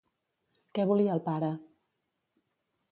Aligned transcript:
Què 0.77 0.85
volia 0.93 1.13
el 1.19 1.21
pare? 1.29 1.51